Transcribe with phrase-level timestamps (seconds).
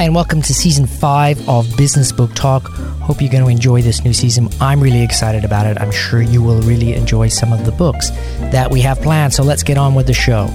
[0.00, 2.68] Hi, and welcome to season five of Business Book Talk.
[3.02, 4.48] Hope you're going to enjoy this new season.
[4.58, 5.78] I'm really excited about it.
[5.78, 8.08] I'm sure you will really enjoy some of the books
[8.50, 9.34] that we have planned.
[9.34, 10.46] So let's get on with the show.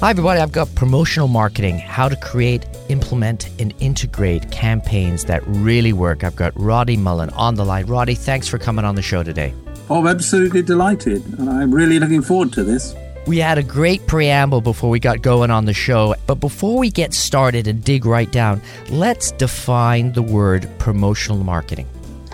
[0.00, 0.40] Hi, everybody.
[0.40, 6.24] I've got promotional marketing, how to create, implement, and integrate campaigns that really work.
[6.24, 7.84] I've got Roddy Mullin on the line.
[7.84, 9.52] Roddy, thanks for coming on the show today.
[9.90, 11.22] Oh, I'm absolutely delighted.
[11.38, 12.94] And I'm really looking forward to this.
[13.26, 16.90] We had a great preamble before we got going on the show, but before we
[16.90, 21.86] get started and dig right down, let's define the word promotional marketing.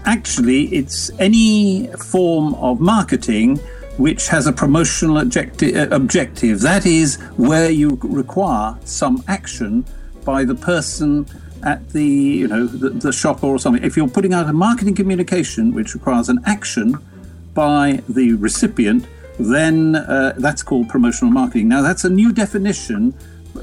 [0.04, 3.59] Actually, it's any form of marketing
[3.96, 6.60] which has a promotional objective, uh, objective.
[6.60, 9.84] That is where you require some action
[10.24, 11.26] by the person
[11.62, 13.82] at the you know the, the shop or something.
[13.82, 16.98] If you're putting out a marketing communication which requires an action
[17.54, 19.07] by the recipient,
[19.38, 21.68] then uh, that's called promotional marketing.
[21.68, 23.15] Now, that's a new definition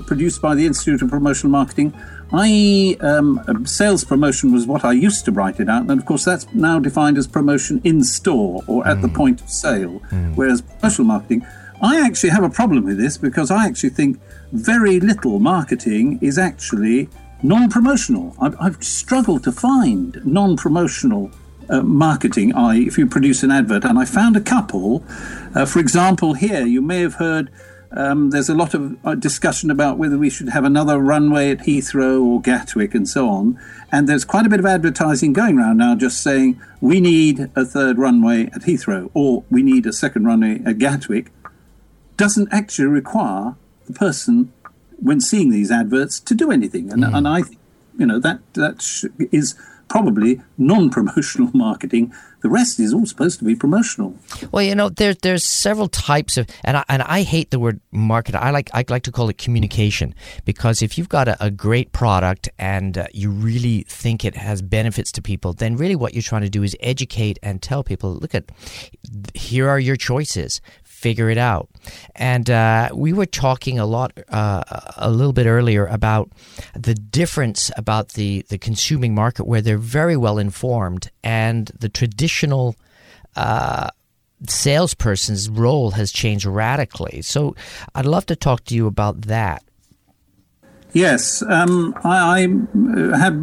[0.07, 1.93] produced by the Institute of Promotional Marketing.
[2.31, 6.25] I um, sales promotion was what I used to write it out, and of course
[6.25, 9.01] that's now defined as promotion in store or at mm.
[9.03, 9.99] the point of sale.
[10.09, 10.35] Mm.
[10.35, 11.45] Whereas promotional marketing,
[11.81, 14.19] I actually have a problem with this because I actually think
[14.51, 17.09] very little marketing is actually
[17.43, 18.35] non-promotional.
[18.39, 21.29] I've, I've struggled to find non-promotional
[21.69, 25.03] uh, marketing, I if you produce an advert, and I found a couple.
[25.55, 27.49] Uh, for example, here you may have heard
[27.95, 31.59] um, there's a lot of uh, discussion about whether we should have another runway at
[31.59, 33.59] Heathrow or Gatwick and so on.
[33.91, 37.63] And there's quite a bit of advertising going around now just saying we need a
[37.63, 41.31] third runway at Heathrow or we need a second runway at Gatwick.
[42.17, 44.51] Doesn't actually require the person,
[44.97, 46.91] when seeing these adverts, to do anything.
[46.91, 47.15] And, mm.
[47.15, 47.41] and I,
[47.97, 49.55] you know, that that is
[49.93, 52.11] probably non-promotional marketing.
[52.41, 54.17] The rest is all supposed to be promotional.
[54.51, 57.79] Well, you know, there's there's several types of, and I, and I hate the word
[57.91, 58.33] market.
[58.33, 61.91] I like I like to call it communication because if you've got a, a great
[61.91, 66.29] product and uh, you really think it has benefits to people, then really what you're
[66.31, 68.45] trying to do is educate and tell people, look at,
[69.35, 70.59] here are your choices
[71.03, 71.67] figure it out.
[72.15, 74.63] And uh, we were talking a lot, uh,
[74.95, 76.31] a little bit earlier about
[76.73, 82.75] the difference about the, the consuming market where they're very well informed and the traditional
[83.35, 83.89] uh,
[84.47, 87.21] salesperson's role has changed radically.
[87.21, 87.53] So
[87.93, 89.61] I'd love to talk to you about that.
[90.93, 93.35] Yes, um, I, I, have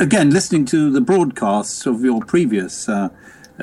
[0.00, 3.08] again listening to the broadcasts of your previous uh,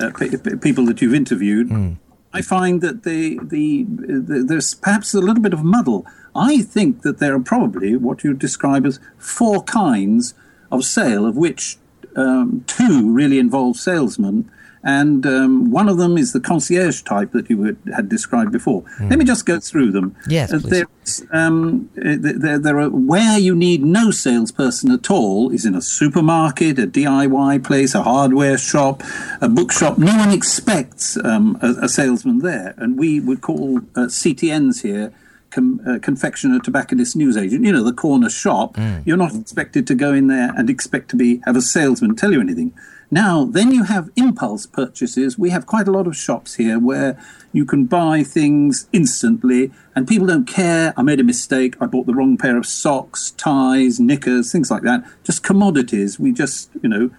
[0.02, 1.70] uh, p- people that you've interviewed.
[1.70, 1.98] Mm.
[2.36, 6.06] I find that the, the, the, there's perhaps a little bit of muddle.
[6.36, 10.34] I think that there are probably what you describe as four kinds
[10.70, 11.78] of sale, of which
[12.18, 14.52] um, two really involve salesmen,
[14.86, 18.84] and um, one of them is the concierge type that you had, had described before.
[19.00, 19.10] Mm.
[19.10, 20.16] Let me just go through them.
[20.30, 20.84] Yes, uh,
[21.32, 25.82] um, uh, there, there are where you need no salesperson at all is in a
[25.82, 29.02] supermarket, a DIY place, a hardware shop,
[29.42, 29.98] a bookshop.
[29.98, 35.12] No one expects um, a, a, salesman there, and we would call uh, CTNs here.
[35.52, 37.64] Com, uh, confectioner, tobacconist, newsagent.
[37.64, 38.74] You know the corner shop.
[38.74, 39.04] Mm.
[39.06, 42.34] You're not expected to go in there and expect to be have a salesman tell
[42.34, 42.74] you anything.
[43.12, 45.38] Now, then you have impulse purchases.
[45.38, 47.18] We have quite a lot of shops here where
[47.54, 50.94] you can buy things instantly and people don't care.
[50.98, 51.76] I made a mistake.
[51.80, 55.06] I bought the wrong pair of socks, ties, knickers, things like that.
[55.24, 56.20] Just commodities.
[56.20, 57.12] We just, you know,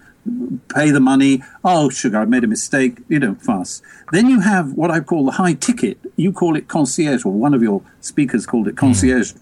[0.73, 1.41] pay the money.
[1.63, 2.99] Oh, sugar, I made a mistake.
[3.07, 3.81] You don't fuss.
[4.11, 5.97] Then you have what I call the high ticket.
[6.15, 9.33] You call it concierge, or one of your speakers called it concierge.
[9.33, 9.41] Mm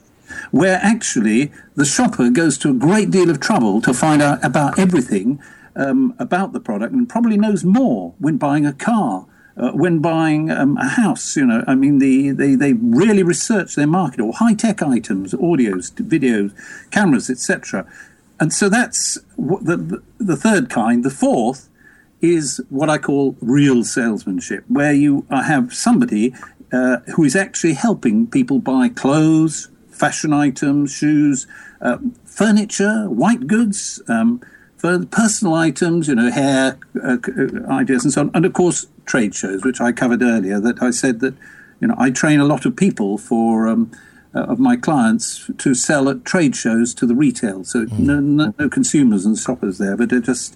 [0.52, 4.80] where actually the shopper goes to a great deal of trouble to find out about
[4.80, 5.40] everything
[5.76, 9.28] um, about the product and probably knows more when buying a car.
[9.58, 13.76] Uh, when buying um, a house, you know, I mean, the, they, they really research
[13.76, 16.52] their market or high tech items, audios, videos,
[16.92, 17.88] cameras, etc.
[18.38, 21.06] And so that's the, the, third kind.
[21.06, 21.70] The fourth
[22.20, 26.34] is what I call real salesmanship, where you have somebody
[26.74, 31.48] uh, who is actually helping people buy clothes, fashion items, shoes,
[31.80, 34.02] uh, furniture, white goods.
[34.10, 34.42] Um,
[34.86, 38.86] for personal items, you know, hair uh, uh, ideas and so on, and of course
[39.08, 40.60] trade shows, which I covered earlier.
[40.60, 41.34] That I said that
[41.80, 43.92] you know I train a lot of people for um,
[44.36, 47.98] uh, of my clients to sell at trade shows to the retail, so mm.
[47.98, 50.56] no, no, no, consumers and shoppers there, but it just.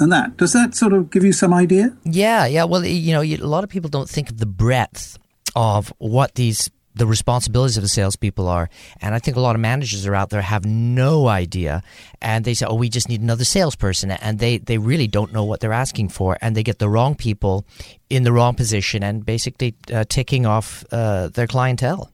[0.00, 1.96] And that does that sort of give you some idea?
[2.04, 2.64] Yeah, yeah.
[2.64, 5.18] Well, you know, a lot of people don't think of the breadth
[5.56, 8.68] of what these the responsibilities of the salespeople are.
[9.00, 11.82] And I think a lot of managers are out there have no idea,
[12.20, 15.44] and they say, "Oh, we just need another salesperson," and they they really don't know
[15.44, 17.64] what they're asking for, and they get the wrong people
[18.10, 22.10] in the wrong position, and basically uh, ticking off uh, their clientele.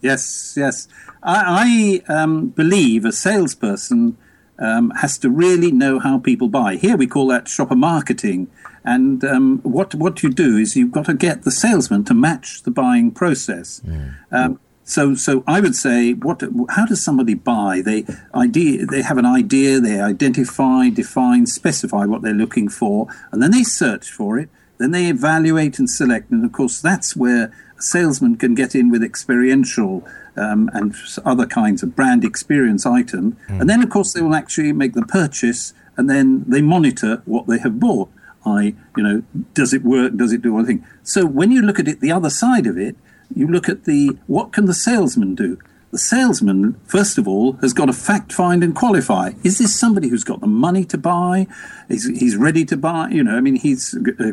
[0.00, 0.88] Yes, yes.
[1.22, 4.16] I, I um, believe a salesperson
[4.58, 6.76] um, has to really know how people buy.
[6.76, 8.48] Here we call that shopper marketing.
[8.94, 12.62] And um, what what you do is you've got to get the salesman to match
[12.62, 13.80] the buying process.
[13.80, 14.58] Mm.
[14.84, 17.82] so so I would say, what how does somebody buy?
[17.84, 23.42] They idea they have an idea, they identify, define, specify what they're looking for, and
[23.42, 24.48] then they search for it.
[24.78, 28.90] Then they evaluate and select, and of course that's where a salesman can get in
[28.90, 30.06] with experiential
[30.36, 30.94] um, and
[31.24, 33.36] other kinds of brand experience item.
[33.48, 33.60] Mm.
[33.60, 37.46] And then, of course, they will actually make the purchase and then they monitor what
[37.48, 38.08] they have bought.
[38.56, 39.22] I, you know,
[39.54, 40.16] does it work?
[40.16, 40.84] Does it do one thing?
[41.02, 42.96] So when you look at it, the other side of it,
[43.34, 45.58] you look at the what can the salesman do?
[45.90, 49.32] The salesman, first of all, has got to fact find and qualify.
[49.42, 51.46] Is this somebody who's got the money to buy?
[51.88, 53.08] Is he's ready to buy?
[53.10, 54.32] You know, I mean, he's uh,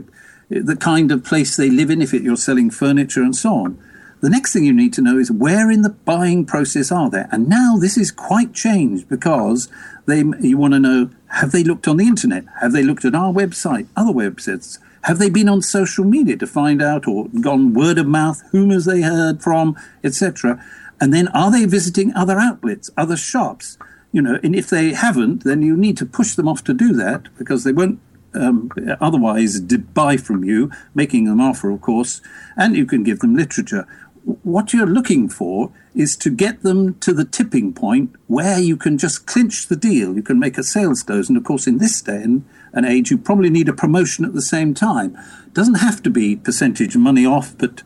[0.49, 2.01] the kind of place they live in.
[2.01, 3.79] If it, you're selling furniture and so on,
[4.21, 7.23] the next thing you need to know is where in the buying process are they?
[7.31, 9.69] And now this is quite changed because
[10.07, 12.45] they you want to know have they looked on the internet?
[12.61, 14.79] Have they looked at our website, other websites?
[15.03, 18.69] Have they been on social media to find out or gone word of mouth, whom
[18.69, 20.63] has they heard from, etc.
[21.01, 23.77] And then are they visiting other outlets, other shops?
[24.13, 26.93] You know, and if they haven't, then you need to push them off to do
[26.93, 27.99] that because they won't
[28.33, 28.71] um,
[29.01, 32.21] otherwise buy from you, making them offer, of course,
[32.55, 33.85] and you can give them literature
[34.25, 38.97] what you're looking for is to get them to the tipping point where you can
[38.97, 40.15] just clinch the deal.
[40.15, 41.29] You can make a sales close.
[41.29, 44.41] And of course, in this day and age, you probably need a promotion at the
[44.41, 45.17] same time.
[45.53, 47.83] Doesn't have to be percentage money off, but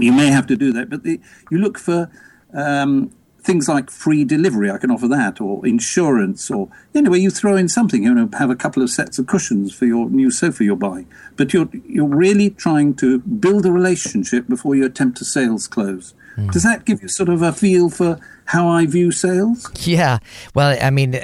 [0.00, 0.88] you may have to do that.
[0.88, 1.20] But the,
[1.50, 2.10] you look for
[2.54, 3.10] um,
[3.48, 7.66] things like free delivery, I can offer that, or insurance, or anyway, you throw in
[7.66, 8.02] something.
[8.02, 11.08] You know, have a couple of sets of cushions for your new sofa you're buying.
[11.36, 16.12] But you're you're really trying to build a relationship before you attempt a sales close.
[16.36, 16.52] Mm.
[16.52, 19.66] Does that give you sort of a feel for how I view sales?
[19.86, 20.18] Yeah.
[20.54, 21.18] Well, I mean,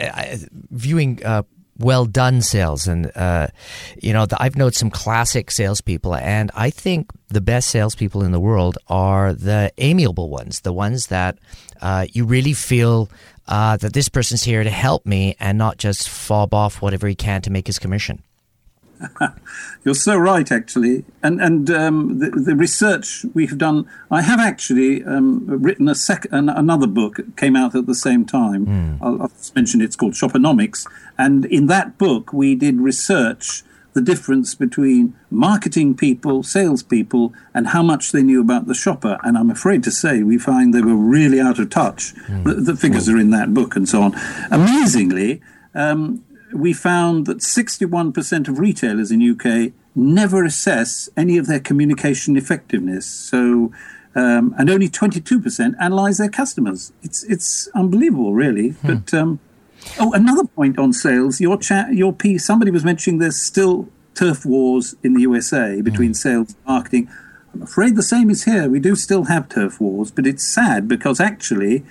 [0.71, 1.43] viewing uh,
[1.85, 2.89] well done sales.
[2.89, 3.49] And, uh,
[4.01, 8.33] you know, the, I've known some classic salespeople, and I think the best salespeople in
[8.33, 11.39] the world are the amiable ones, the ones that
[11.83, 13.11] uh, you really feel
[13.47, 17.15] uh, that this person's here to help me and not just fob off whatever he
[17.15, 18.23] can to make his commission.
[19.85, 21.05] You're so right, actually.
[21.23, 25.95] And and um, the, the, research we have done, I have actually um, written a
[25.95, 28.67] sec- an, another book came out at the same time.
[28.67, 28.99] Mm.
[29.01, 30.87] I'll, I'll mention it's called Shoppernomics,
[31.19, 33.63] and in that book we did research
[33.95, 39.19] the difference between marketing people, salespeople, and how much they knew about the shopper.
[39.23, 42.13] And I'm afraid to say we find they were really out of touch.
[42.27, 42.45] Mm.
[42.45, 44.15] The, the, figures are in that book and so on.
[44.51, 45.41] Amazingly.
[45.75, 46.25] Um,
[46.55, 53.07] we found that 61% of retailers in UK never assess any of their communication effectiveness.
[53.07, 53.73] So,
[54.15, 56.93] um, and only 22% analyze their customers.
[57.03, 58.71] It's it's unbelievable, really.
[58.71, 58.87] Hmm.
[58.87, 59.41] But um,
[59.99, 61.41] oh, another point on sales.
[61.41, 62.45] Your chat, your piece.
[62.45, 66.15] Somebody was mentioning there's still turf wars in the USA between hmm.
[66.15, 67.11] sales and marketing.
[67.53, 68.69] I'm afraid the same is here.
[68.69, 71.85] We do still have turf wars, but it's sad because actually,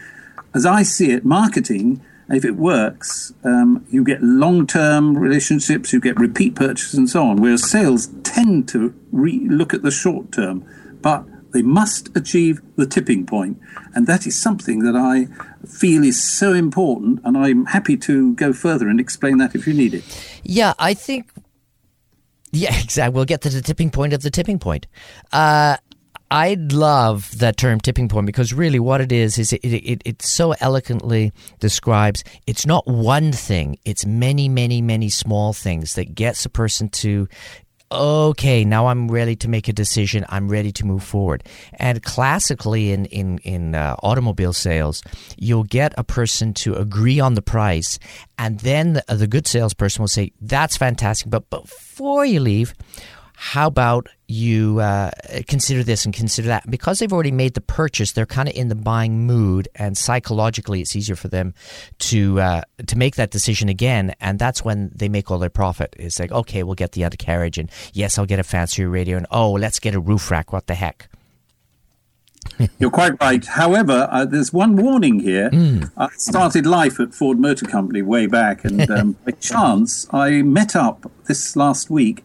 [0.53, 5.99] as I see it, marketing if it works, um, you get long term relationships, you
[5.99, 7.41] get repeat purchases, and so on.
[7.41, 10.65] Whereas sales tend to re- look at the short term,
[11.01, 13.59] but they must achieve the tipping point.
[13.93, 15.27] And that is something that I
[15.67, 17.21] feel is so important.
[17.23, 20.03] And I'm happy to go further and explain that if you need it.
[20.43, 21.31] Yeah, I think.
[22.51, 23.13] Yeah, exactly.
[23.15, 24.87] We'll get to the tipping point of the tipping point.
[25.31, 25.77] Uh,
[26.33, 30.21] I love that term tipping point because really what it is is it, it, it
[30.23, 36.43] so eloquently describes it's not one thing, it's many, many, many small things that gets
[36.43, 37.27] a person to
[37.91, 40.25] okay, now I'm ready to make a decision.
[40.29, 41.43] I'm ready to move forward.
[41.73, 45.03] And classically, in in in uh, automobile sales,
[45.37, 47.99] you'll get a person to agree on the price,
[48.39, 52.73] and then the, the good salesperson will say, "That's fantastic." But before you leave,
[53.35, 55.11] how about you uh,
[55.47, 56.69] consider this and consider that?
[56.69, 60.81] Because they've already made the purchase, they're kind of in the buying mood, and psychologically,
[60.81, 61.53] it's easier for them
[61.99, 64.13] to uh, to make that decision again.
[64.19, 65.95] And that's when they make all their profit.
[65.97, 69.27] It's like, okay, we'll get the undercarriage, and yes, I'll get a fancier radio, and
[69.31, 70.53] oh, let's get a roof rack.
[70.53, 71.09] What the heck?
[72.79, 73.43] You're quite right.
[73.45, 75.49] However, uh, there's one warning here.
[75.49, 75.91] Mm.
[75.97, 80.75] I started life at Ford Motor Company way back, and um, by chance, I met
[80.75, 82.23] up this last week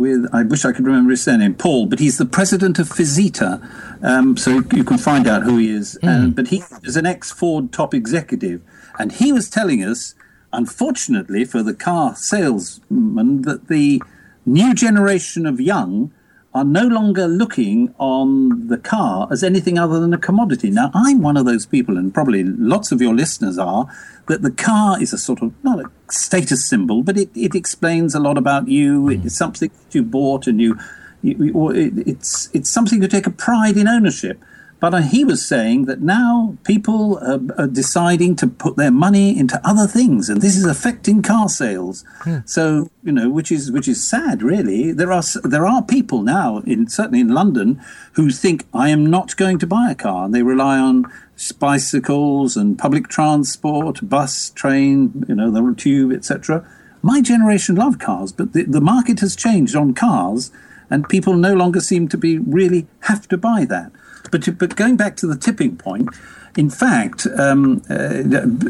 [0.00, 4.02] with, I wish I could remember his surname, Paul, but he's the president of FISITA.
[4.02, 5.98] Um, so you can find out who he is.
[6.02, 6.34] Mm.
[6.34, 8.62] but he is an ex Ford top executive.
[8.98, 10.14] And he was telling us,
[10.54, 14.02] unfortunately for the car salesman, that the
[14.46, 16.12] new generation of young
[16.52, 20.68] are no longer looking on the car as anything other than a commodity.
[20.68, 23.86] Now, I'm one of those people, and probably lots of your listeners are,
[24.26, 28.14] that the car is a sort of not a status symbol, but it, it explains
[28.14, 29.02] a lot about you.
[29.02, 29.24] Mm.
[29.24, 30.76] It's something that you bought, and you,
[31.22, 34.42] you or it, it's it's something you take a pride in ownership.
[34.80, 39.38] But uh, he was saying that now people are, are, deciding to put their money
[39.38, 42.02] into other things, and this is affecting car sales.
[42.22, 42.38] Hmm.
[42.46, 44.92] So you know, which is which is sad, really.
[44.92, 47.80] There are there are people now, in certainly in London,
[48.12, 51.12] who think I am not going to buy a car, and they rely on
[51.58, 56.66] bicycles and public transport, bus, train, you know, the tube, etc.
[57.02, 60.50] My generation love cars, but the, the market has changed on cars,
[60.90, 63.92] and people no longer seem to be really have to buy that.
[64.30, 66.08] But, but going back to the tipping point,
[66.56, 68.22] in fact, um, uh,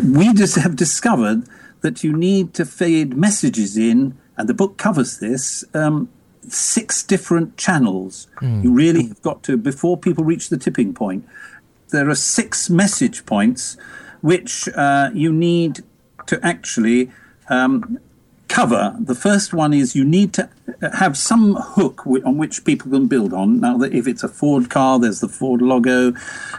[0.05, 1.45] we just have discovered
[1.81, 5.65] that you need to feed messages in, and the book covers this.
[5.75, 6.09] Um,
[6.49, 8.27] six different channels.
[8.41, 8.65] Mm.
[8.65, 11.27] You really have got to, before people reach the tipping point,
[11.91, 13.77] there are six message points
[14.21, 15.81] which uh, you need
[16.27, 17.11] to actually
[17.49, 17.99] um,
[18.51, 18.97] cover.
[18.99, 20.51] The first one is you need to
[20.93, 23.61] have some hook on which people can build on.
[23.61, 26.13] Now, if it's a Ford car, there's the Ford logo.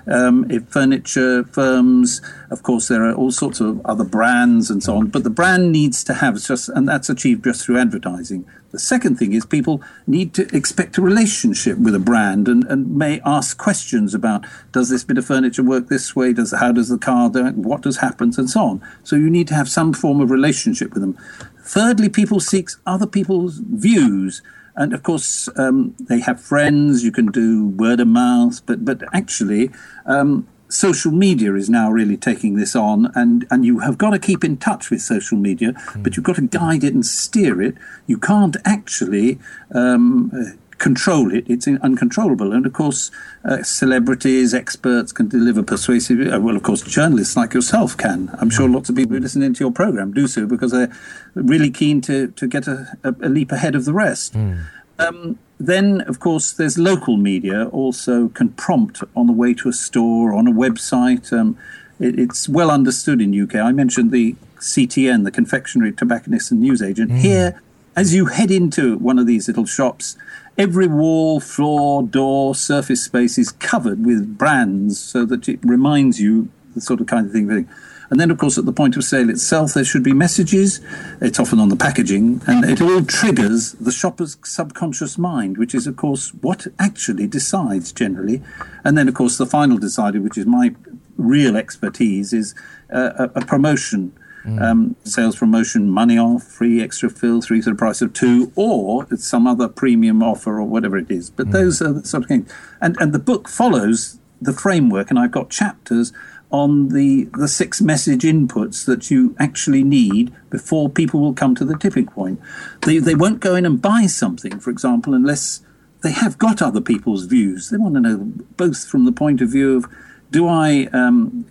[0.07, 4.95] Um, if furniture firms, of course, there are all sorts of other brands and so
[4.95, 5.07] on.
[5.07, 8.45] But the brand needs to have just, and that's achieved just through advertising.
[8.71, 12.95] The second thing is people need to expect a relationship with a brand and, and
[12.95, 16.31] may ask questions about does this bit of furniture work this way?
[16.31, 17.45] Does how does the car do?
[17.48, 18.88] What does happen and so on.
[19.03, 21.17] So you need to have some form of relationship with them.
[21.62, 24.41] Thirdly, people seek other people's views.
[24.75, 27.03] And of course, um, they have friends.
[27.03, 29.70] You can do word of mouth, but but actually,
[30.06, 34.20] um, social media is now really taking this on, and and you have got to
[34.20, 36.03] keep in touch with social media, mm.
[36.03, 37.75] but you've got to guide it and steer it.
[38.08, 39.39] You can't actually
[39.75, 41.45] um, control it.
[41.47, 42.51] It's uncontrollable.
[42.51, 43.11] And of course,
[43.45, 46.19] uh, celebrities, experts can deliver persuasive.
[46.33, 48.35] Uh, well, of course, journalists like yourself can.
[48.39, 50.91] I'm sure lots of people who listen into your program do so because they're
[51.35, 54.33] really keen to, to get a, a leap ahead of the rest.
[54.33, 54.63] Mm.
[54.97, 59.73] Um, then, of course, there's local media also can prompt on the way to a
[59.73, 61.31] store, on a website.
[61.31, 61.57] Um,
[62.00, 63.55] it, it's well understood in UK.
[63.55, 67.11] I mentioned the CTN, the Confectionery Tobacconist and Newsagent.
[67.11, 67.17] Mm.
[67.19, 67.61] Here,
[67.95, 70.17] as you head into one of these little shops,
[70.58, 76.50] Every wall, floor, door, surface space is covered with brands so that it reminds you
[76.75, 77.67] the sort of kind of thing.
[78.10, 80.81] And then, of course, at the point of sale itself, there should be messages.
[81.22, 85.88] It's often on the packaging, and it all triggers the shopper's subconscious mind, which is,
[85.88, 88.43] of course, what actually decides generally.
[88.84, 90.75] And then, of course, the final decider, which is my
[91.15, 92.53] real expertise, is
[92.93, 94.12] uh, a, a promotion
[94.45, 94.62] Mm.
[94.62, 99.05] Um, sales promotion, money off, free extra fill, three to the price of two, or
[99.12, 101.29] it's some other premium offer or whatever it is.
[101.29, 101.51] But mm.
[101.51, 102.51] those are the sort of things.
[102.81, 106.12] And, and the book follows the framework, and I've got chapters
[106.51, 111.63] on the, the six message inputs that you actually need before people will come to
[111.63, 112.41] the tipping point.
[112.81, 115.62] They, they won't go in and buy something, for example, unless
[116.01, 117.69] they have got other people's views.
[117.69, 118.17] They want to know
[118.57, 119.86] both from the point of view of
[120.31, 121.45] do I um,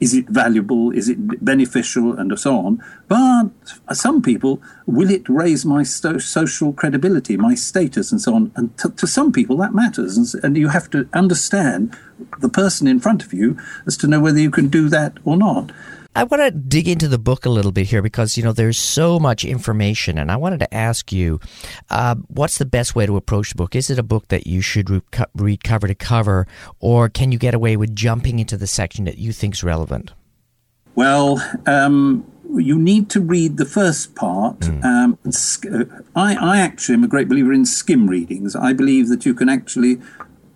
[0.00, 0.90] is it valuable?
[0.90, 2.14] Is it beneficial?
[2.14, 2.82] And so on.
[3.06, 3.50] But
[3.92, 8.52] some people, will it raise my social credibility, my status, and so on?
[8.56, 10.16] And to, to some people, that matters.
[10.16, 11.96] And, and, you have to understand
[12.40, 15.36] the person in front of you as to know whether you can do that or
[15.36, 15.70] not.
[16.14, 18.78] I want to dig into the book a little bit here because you know there's
[18.78, 21.38] so much information, and I wanted to ask you,
[21.88, 23.76] uh, what's the best way to approach the book?
[23.76, 25.02] Is it a book that you should re-
[25.36, 26.48] read cover to cover,
[26.80, 30.12] or can you get away with jumping into the section that you think is relevant?
[30.96, 34.58] Well, um, you need to read the first part.
[34.60, 34.84] Mm.
[34.84, 35.18] Um,
[36.16, 38.56] I, I actually am a great believer in skim readings.
[38.56, 40.00] I believe that you can actually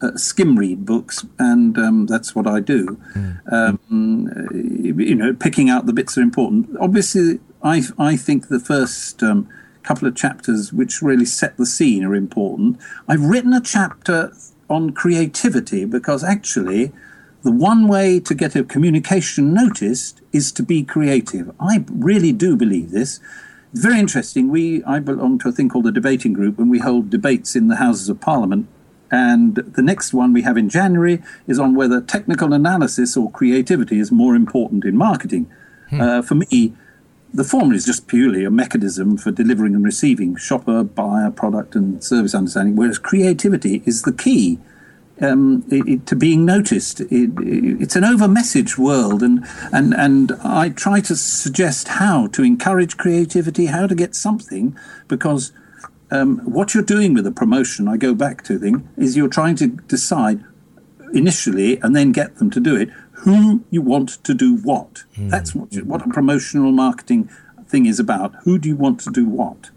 [0.04, 2.98] uh, skim read books, and um, that's what I do.
[3.14, 3.52] Mm.
[3.52, 6.68] Um, you know, picking out the bits that are important.
[6.78, 9.48] Obviously, I I think the first um,
[9.82, 12.78] couple of chapters, which really set the scene, are important.
[13.08, 14.32] I've written a chapter
[14.68, 16.92] on creativity because actually.
[17.42, 21.54] The one way to get a communication noticed is to be creative.
[21.60, 23.20] I really do believe this
[23.74, 24.48] very interesting.
[24.48, 27.68] We I belong to a thing called the debating group, and we hold debates in
[27.68, 28.68] the Houses of Parliament
[29.14, 34.00] and the next one we have in January is on whether technical analysis or creativity
[34.00, 35.48] is more important in marketing.
[35.90, 36.00] Hmm.
[36.00, 36.74] Uh, for me,
[37.32, 42.02] the former is just purely a mechanism for delivering and receiving shopper, buyer, product, and
[42.02, 44.58] service understanding, whereas creativity is the key.
[45.20, 47.00] Um, it, it, to being noticed.
[47.00, 52.26] It, it, it's an over message world, and, and, and I try to suggest how
[52.34, 55.52] to encourage creativity, how to get something, because
[56.14, 59.56] um, what you're doing with a promotion, I go back to thing, is you're trying
[59.56, 60.44] to decide
[61.12, 62.88] initially and then get them to do it
[63.24, 65.04] who you want to do what.
[65.16, 65.30] Mm.
[65.30, 67.30] That's what, what a promotional marketing
[67.66, 68.34] thing is about.
[68.44, 69.70] Who do you want to do what?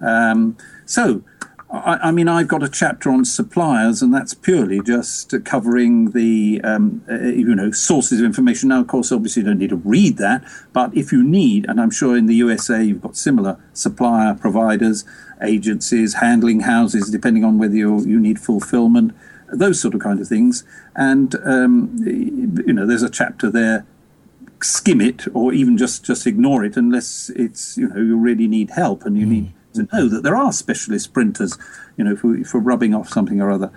[0.00, 1.22] Um, so
[1.68, 6.60] I, I, mean, I've got a chapter on suppliers, and that's purely just covering the
[6.62, 8.68] um, uh, you know sources of information.
[8.68, 11.80] Now, of course, obviously, you don't need to read that, but if you need, and
[11.80, 15.04] I'm sure in the USA you've got similar supplier providers,
[15.42, 19.12] agencies, handling houses, depending on whether you you need fulfillment,
[19.52, 20.62] those sort of kind of things.
[20.94, 23.86] And um, you know, there's a chapter there
[24.62, 28.70] skim it or even just just ignore it unless it's you know you really need
[28.70, 29.30] help and you mm.
[29.30, 31.56] need to know that there are specialist printers,
[31.96, 33.70] you know, for, for rubbing off something or other.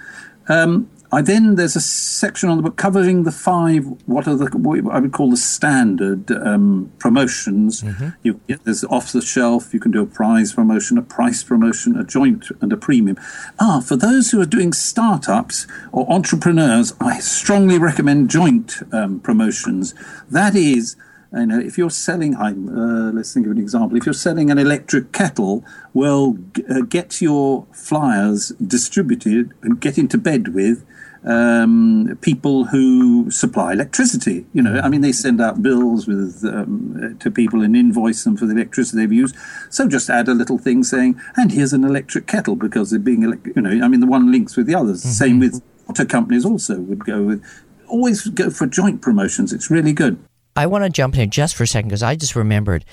[0.47, 4.45] Um, I then there's a section on the book covering the five what are the
[4.57, 7.81] what I would call the standard um, promotions.
[7.81, 8.09] Mm-hmm.
[8.21, 9.73] You, there's off the shelf.
[9.73, 13.17] You can do a prize promotion, a price promotion, a joint, and a premium.
[13.59, 19.95] Ah, for those who are doing startups or entrepreneurs, I strongly recommend joint um, promotions.
[20.29, 20.95] That is
[21.33, 23.97] you know, if you're selling, uh, let's think of an example.
[23.97, 29.97] If you're selling an electric kettle, well, g- uh, get your flyers distributed and get
[29.97, 30.85] into bed with
[31.23, 34.45] um, people who supply electricity.
[34.53, 38.37] You know, I mean, they send out bills with um, to people and invoice them
[38.37, 39.35] for the electricity they've used.
[39.69, 43.21] So just add a little thing saying, "And here's an electric kettle," because they're being,
[43.55, 45.01] you know, I mean, the one links with the others.
[45.01, 45.11] Mm-hmm.
[45.11, 47.43] Same with water companies also would go with.
[47.87, 49.51] Always go for joint promotions.
[49.51, 50.19] It's really good.
[50.59, 52.83] I want to jump in here just for a second because I just remembered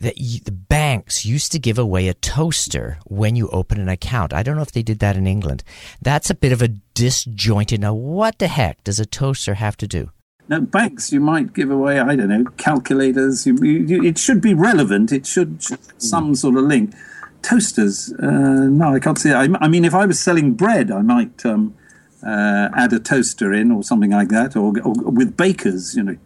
[0.00, 4.32] that the banks used to give away a toaster when you open an account.
[4.32, 5.62] I don't know if they did that in England.
[6.00, 7.80] That's a bit of a disjointed.
[7.80, 10.10] Now, what the heck does a toaster have to do?
[10.48, 13.46] Now, banks, you might give away, I don't know, calculators.
[13.46, 15.12] You, you, it should be relevant.
[15.12, 16.92] It should, should some sort of link.
[17.42, 19.30] Toasters, uh, no, I can't see.
[19.30, 21.76] I, I, mean, if I was selling bread, I might um,
[22.26, 26.16] uh, add a toaster in or something like that, or, or with bakers, you know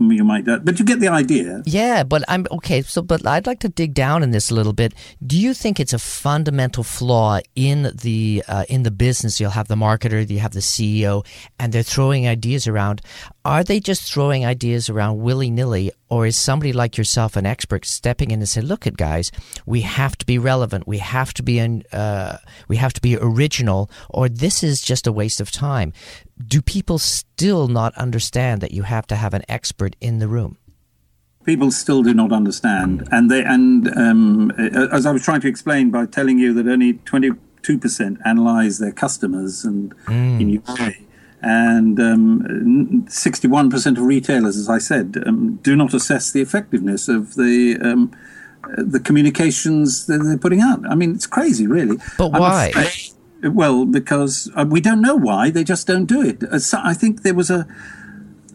[0.00, 1.62] you might, uh, but you get the idea.
[1.66, 2.82] Yeah, but I'm okay.
[2.82, 4.94] So, but I'd like to dig down in this a little bit.
[5.24, 9.40] Do you think it's a fundamental flaw in the uh, in the business?
[9.40, 11.26] You'll have the marketer, you have the CEO,
[11.58, 13.02] and they're throwing ideas around.
[13.44, 17.84] Are they just throwing ideas around willy nilly, or is somebody like yourself, an expert,
[17.84, 19.30] stepping in and say, "Look, at guys,
[19.66, 20.86] we have to be relevant.
[20.86, 25.06] We have to be in, uh, we have to be original, or this is just
[25.06, 25.92] a waste of time."
[26.46, 30.56] Do people still not understand that you have to have an expert in the room?
[31.44, 34.50] People still do not understand, and they and um,
[34.92, 37.30] as I was trying to explain by telling you that only twenty
[37.62, 40.40] two percent analyze their customers, and mm.
[40.40, 40.96] in UK
[41.42, 47.34] and um, 61% of retailers, as I said, um, do not assess the effectiveness of
[47.34, 48.12] the um,
[48.76, 50.86] the communications that they're putting out.
[50.88, 51.96] I mean, it's crazy, really.
[52.18, 52.72] But why?
[53.42, 55.50] Well, because uh, we don't know why.
[55.50, 56.42] They just don't do it.
[56.44, 57.66] Uh, so I think there was a.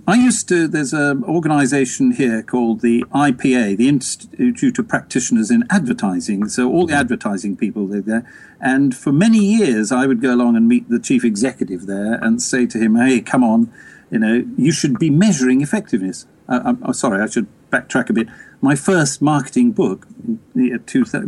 [0.07, 0.67] I used to.
[0.67, 6.47] There's an organisation here called the IPA, the Institute of Practitioners in Advertising.
[6.47, 10.55] So all the advertising people are there, and for many years, I would go along
[10.55, 13.71] and meet the chief executive there and say to him, "Hey, come on,
[14.11, 18.13] you know, you should be measuring effectiveness." Uh, I'm, I'm, sorry, I should backtrack a
[18.13, 18.27] bit.
[18.61, 20.07] My first marketing book,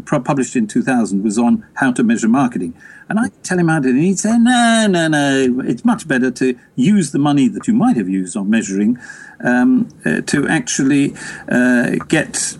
[0.05, 2.73] published in 2000, was on how to measure marketing.
[3.09, 6.29] And I tell him how to, and he'd say, no, no, no, it's much better
[6.31, 8.97] to use the money that you might have used on measuring
[9.43, 11.13] um, uh, to actually
[11.49, 12.57] uh, get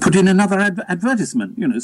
[0.00, 1.78] put in another ad- advertisement, you know,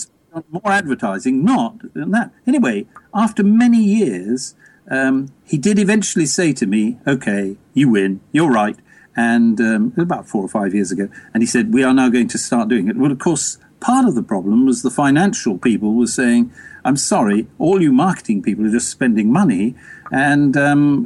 [0.51, 2.31] more advertising, not than that.
[2.47, 4.55] Anyway, after many years,
[4.91, 8.21] um, he did eventually say to me, "Okay, you win.
[8.33, 8.77] You're right."
[9.17, 12.29] And um, about four or five years ago, and he said, "We are now going
[12.29, 15.95] to start doing it." Well, of course, part of the problem was the financial people
[15.95, 16.53] were saying,
[16.85, 19.75] "I'm sorry, all you marketing people are just spending money."
[20.13, 21.05] and um,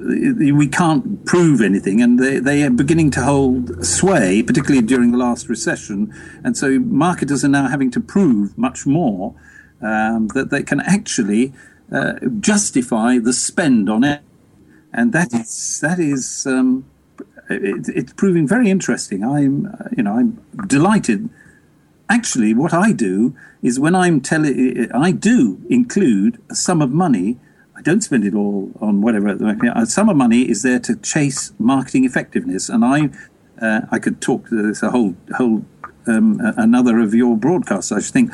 [0.57, 2.03] we can't prove anything.
[2.03, 6.12] And they, they are beginning to hold sway, particularly during the last recession.
[6.44, 9.35] And so marketers are now having to prove much more
[9.81, 11.53] um, that they can actually
[11.92, 14.20] uh, justify the spend on it.
[14.92, 16.85] And that is that is um,
[17.50, 19.24] it, it's proving very interesting.
[19.24, 21.28] I'm you know I'm delighted.
[22.08, 27.38] Actually, what I do is when I'm telling, I do include a sum of money
[27.80, 29.28] I don't spend it all on whatever.
[29.74, 33.08] Uh, some of money is there to chase marketing effectiveness, and I,
[33.58, 35.64] uh, I could talk to this a whole, whole
[36.06, 37.90] um, another of your broadcasts.
[37.90, 38.32] I should think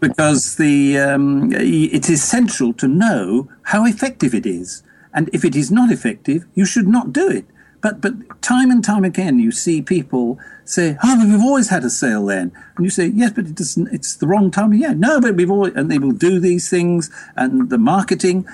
[0.00, 4.82] because the um, it's essential to know how effective it is,
[5.14, 7.44] and if it is not effective, you should not do it.
[7.80, 11.90] But but time and time again, you see people say, "Oh, we've always had a
[11.90, 13.88] sale then," and you say, "Yes, but it doesn't.
[13.92, 17.10] It's the wrong time." Yeah, no, but we've always, and they will do these things
[17.36, 18.46] and the marketing.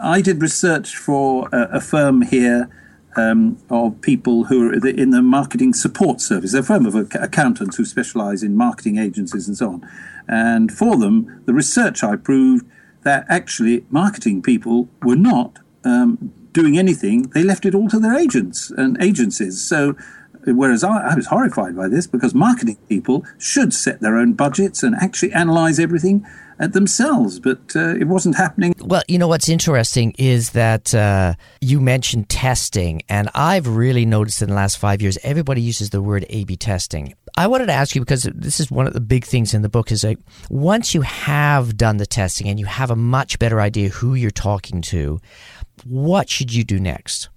[0.00, 2.68] I did research for a, a firm here.
[3.14, 6.52] Um, of people who are in the marketing support service.
[6.52, 9.90] They're a firm of accountants who specialize in marketing agencies and so on.
[10.26, 12.64] And for them, the research I proved
[13.02, 17.22] that actually marketing people were not um, doing anything.
[17.34, 19.60] They left it all to their agents and agencies.
[19.62, 19.96] So,
[20.44, 24.82] whereas I, I was horrified by this because marketing people should set their own budgets
[24.82, 26.26] and actually analyze everything
[26.68, 28.74] themselves, but uh, it wasn't happening.
[28.78, 34.42] Well, you know what's interesting is that uh, you mentioned testing, and I've really noticed
[34.42, 37.14] in the last five years everybody uses the word A/B testing.
[37.36, 39.68] I wanted to ask you because this is one of the big things in the
[39.68, 40.18] book is like
[40.50, 44.30] once you have done the testing and you have a much better idea who you're
[44.30, 45.20] talking to,
[45.84, 47.28] what should you do next?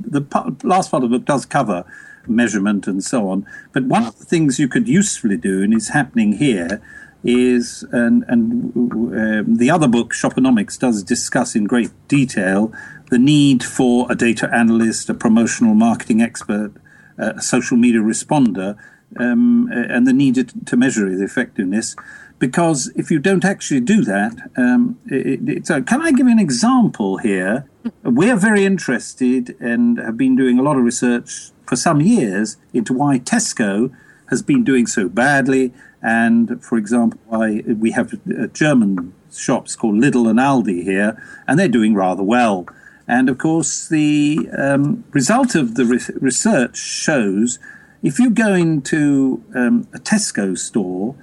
[0.00, 0.22] The
[0.62, 1.84] last part of the book does cover
[2.26, 5.88] measurement and so on, but one of the things you could usefully do and is
[5.88, 6.82] happening here
[7.22, 8.70] is, and, and
[9.14, 12.72] uh, the other book, Shoppernomics, does discuss in great detail
[13.10, 16.72] the need for a data analyst, a promotional marketing expert,
[17.16, 18.76] a social media responder,
[19.18, 21.96] um, and the need to measure the effectiveness.
[22.38, 27.66] Because if you don't actually do that, um, it, can I give an example here?
[28.02, 32.92] We're very interested and have been doing a lot of research for some years into
[32.92, 33.94] why Tesco
[34.30, 35.72] has been doing so badly
[36.04, 41.58] and for example, I, we have uh, German shops called Lidl and Aldi here, and
[41.58, 42.66] they're doing rather well.
[43.08, 47.58] And of course, the um, result of the re- research shows
[48.02, 51.14] if you go into um, a Tesco store,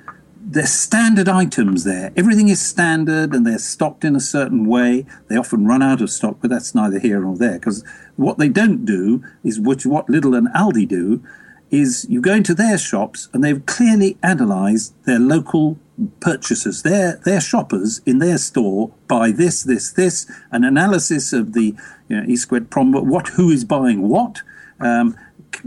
[0.43, 2.11] there's standard items there.
[2.17, 5.05] Everything is standard and they're stocked in a certain way.
[5.27, 7.83] They often run out of stock, but that's neither here nor there because
[8.15, 11.23] what they don't do is which what Lidl and Aldi do
[11.69, 15.79] is you go into their shops and they've clearly analysed their local
[16.19, 21.75] purchasers, their their shoppers in their store buy this, this, this, an analysis of the
[22.09, 24.41] you know, E squared problem, what who is buying what,
[24.79, 25.15] um,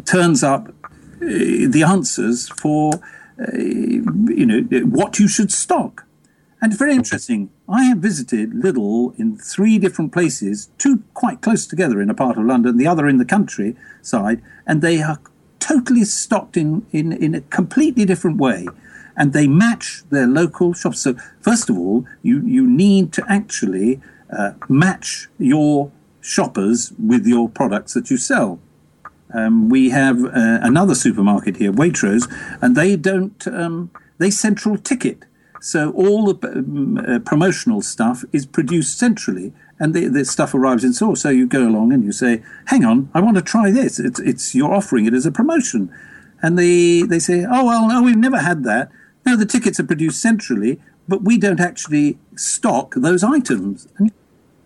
[0.04, 0.70] turns up uh,
[1.20, 2.92] the answers for
[3.40, 6.07] uh, you know what you should stock.
[6.61, 7.51] And it's very interesting.
[7.68, 12.38] I have visited Lidl in three different places, two quite close together in a part
[12.38, 15.20] of London, the other in the countryside, and they are
[15.59, 18.66] totally stocked in, in, in a completely different way
[19.16, 21.01] and they match their local shops.
[21.01, 24.01] So, first of all, you, you need to actually
[24.37, 28.59] uh, match your shoppers with your products that you sell.
[29.35, 30.31] Um, we have uh,
[30.62, 35.25] another supermarket here, Waitrose, and they don't, um, they central ticket.
[35.61, 40.85] So all the um, uh, promotional stuff is produced centrally and the, the stuff arrives
[40.85, 41.16] in store.
[41.16, 43.99] So you go along and you say, "Hang on, I want to try this.
[43.99, 45.92] It's it's you're offering it as a promotion,"
[46.42, 48.90] and they they say, "Oh well, no, we've never had that.
[49.27, 54.12] No, the tickets are produced centrally, but we don't actually stock those items." And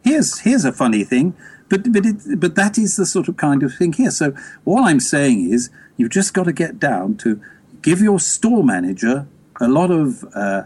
[0.02, 1.34] here's here's a funny thing,
[1.68, 4.10] but but it, but that is the sort of kind of thing here.
[4.10, 7.40] So all I'm saying is, you've just got to get down to
[7.82, 9.26] give your store manager
[9.60, 10.62] a lot of uh,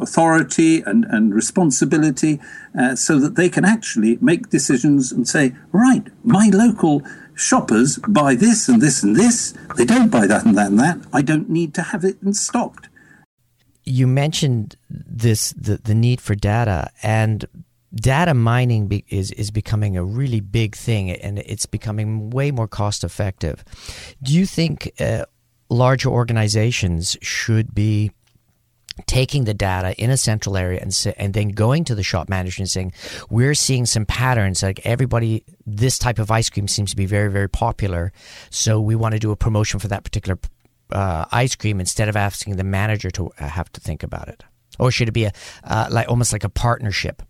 [0.00, 2.40] authority and, and responsibility
[2.78, 7.02] uh, so that they can actually make decisions and say, right, my local
[7.34, 9.54] shoppers buy this and this and this.
[9.76, 10.98] They don't buy that and that and that.
[11.12, 12.88] I don't need to have it stocked.
[13.84, 17.44] You mentioned this the, the need for data and
[17.96, 22.68] data mining be, is is becoming a really big thing and it's becoming way more
[22.68, 23.64] cost effective.
[24.22, 25.24] Do you think uh,
[25.68, 28.12] larger organizations should be
[29.06, 32.62] taking the data in a central area and and then going to the shop manager
[32.62, 32.92] and saying
[33.28, 37.30] we're seeing some patterns like everybody this type of ice cream seems to be very
[37.30, 38.10] very popular
[38.48, 40.38] so we want to do a promotion for that particular
[40.92, 44.44] uh, ice cream instead of asking the manager to uh, have to think about it
[44.78, 45.32] or should it be a
[45.64, 47.22] uh, like almost like a partnership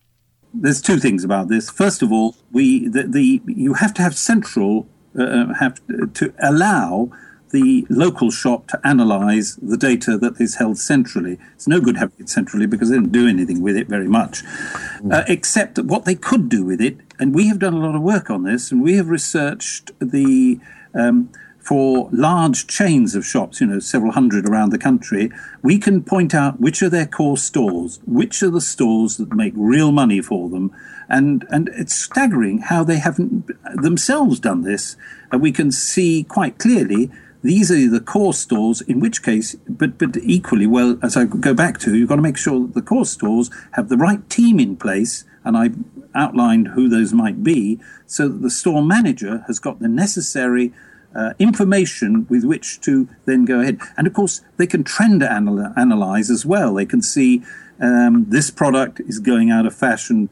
[0.61, 4.17] there's two things about this first of all we the, the you have to have
[4.17, 4.87] central
[5.19, 5.81] uh, uh have
[6.13, 7.11] to allow
[7.51, 11.39] the local shop to analyze the data that is held centrally.
[11.55, 14.43] It's no good having it centrally because they don't do anything with it very much,
[14.43, 15.13] mm.
[15.13, 16.99] uh, except what they could do with it.
[17.19, 20.61] And we have done a lot of work on this, and we have researched the.
[20.95, 21.31] Um,
[21.67, 26.33] for large chains of shops, you know, several hundred around the country, we can point
[26.33, 30.49] out which are their core stores, which are the stores that make real money for
[30.49, 30.71] them.
[31.09, 33.51] And, and it's staggering how they haven't
[33.83, 34.97] themselves done this.
[35.33, 37.11] And we can see quite clearly
[37.43, 41.53] these are the core stores, in which case, but, but equally, well, as I go
[41.53, 44.61] back to, you've got to make sure that the core stores have the right team
[44.61, 45.25] in place.
[45.45, 45.71] And I
[46.15, 50.73] outlined who those might be, so that the store manager has got the necessary
[51.17, 53.79] uh, information with which to then go ahead.
[53.97, 56.75] And of course, they can trend anal- analyze as well.
[56.75, 57.43] They can see
[57.81, 60.29] um, this product is going out of fashion,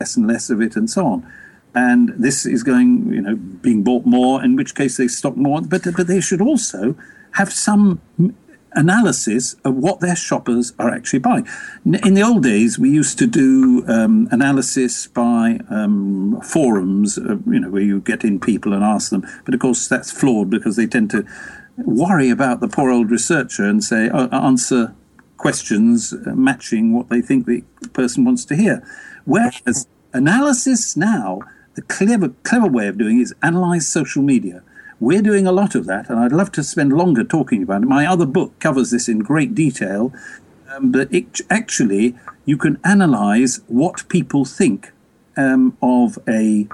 [0.00, 1.32] less and less of it, and so on.
[1.74, 5.60] And this is going, you know, being bought more, in which case they stock more.
[5.60, 6.96] But but they should also
[7.32, 8.00] have some
[8.72, 11.46] analysis of what their shoppers are actually buying.
[11.84, 17.60] In the old days, we used to do um, analysis by um, forums, uh, you
[17.60, 19.26] know, where you get in people and ask them.
[19.44, 21.26] But of course, that's flawed because they tend to
[21.76, 24.94] worry about the poor old researcher and say, oh, answer
[25.36, 28.82] questions uh, matching what they think the person wants to hear.
[29.24, 31.40] Whereas analysis now,
[31.74, 34.62] the clever, clever way of doing it is analyze social media.
[35.00, 37.86] We're doing a lot of that, and I'd love to spend longer talking about it.
[37.86, 40.12] My other book covers this in great detail,
[40.74, 44.92] um, but it, actually, you can analyze what people think
[45.36, 46.66] um, of a,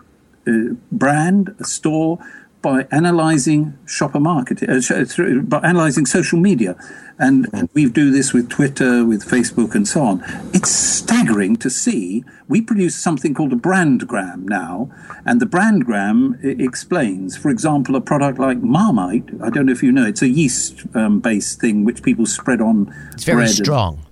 [0.47, 2.19] a brand, a store,
[2.65, 6.75] by analyzing shopper marketing, uh, through, by analyzing social media.
[7.19, 10.25] And, and we do this with Twitter, with Facebook, and so on.
[10.55, 12.25] It's staggering to see.
[12.49, 14.91] We produce something called a brandgram now,
[15.27, 19.29] and the brandgram explains, for example, a product like Marmite.
[19.43, 22.63] I don't know if you know, it's a yeast um, based thing which people spread
[22.63, 22.93] on.
[23.13, 24.07] It's very strong.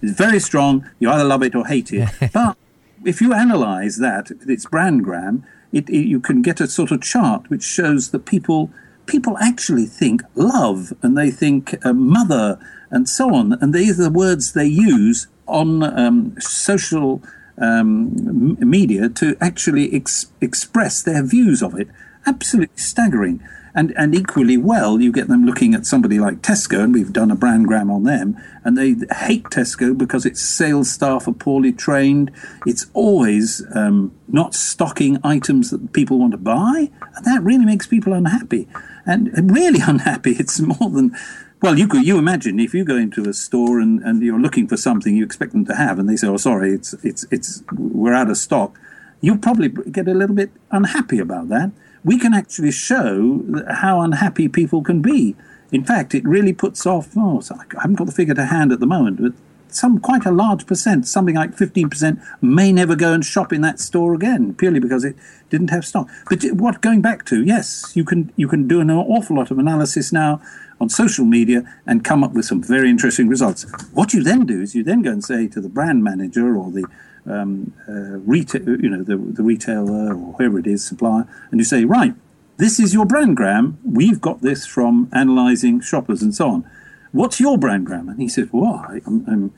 [0.00, 0.88] It's very strong.
[1.00, 2.08] You either love it or hate it.
[2.32, 2.56] but
[3.04, 5.42] if you analyze that, its brandgram,
[5.72, 8.70] it, it, you can get a sort of chart which shows that people
[9.06, 12.58] people actually think love and they think uh, mother
[12.90, 17.22] and so on, and these are the words they use on um, social
[17.58, 21.88] um, media to actually ex- express their views of it.
[22.26, 23.42] Absolutely staggering
[23.74, 27.30] and and equally well, you get them looking at somebody like Tesco, and we've done
[27.30, 32.30] a brandgram on them, and they hate Tesco because its sales staff are poorly trained.
[32.66, 37.86] It's always um, not stocking items that people want to buy, and that really makes
[37.86, 38.68] people unhappy,
[39.06, 40.32] and really unhappy.
[40.32, 41.16] It's more than
[41.62, 44.66] well, you could you imagine if you go into a store and, and you're looking
[44.66, 47.62] for something you expect them to have, and they say, "Oh, sorry, it's it's it's
[47.72, 48.78] we're out of stock."
[49.20, 51.70] You'll probably get a little bit unhappy about that
[52.04, 55.36] we can actually show how unhappy people can be.
[55.70, 58.80] In fact, it really puts off, oh, I haven't got the figure to hand at
[58.80, 59.32] the moment, but
[59.74, 63.80] some quite a large percent, something like 15%, may never go and shop in that
[63.80, 65.16] store again, purely because it
[65.50, 66.08] didn't have stock.
[66.28, 69.58] But what going back to, yes, you can you can do an awful lot of
[69.58, 70.42] analysis now
[70.80, 73.64] on social media and come up with some very interesting results.
[73.92, 76.70] What you then do is you then go and say to the brand manager or
[76.70, 76.84] the
[77.26, 81.64] um, uh, retail, you know, the, the retailer or whoever it is, supplier, and you
[81.64, 82.14] say, right,
[82.58, 83.76] this is your brand brandgram.
[83.84, 86.70] We've got this from analysing shoppers and so on.
[87.12, 88.08] What's your brand brandgram?
[88.08, 89.54] And he says, well, I, I'm, I'm,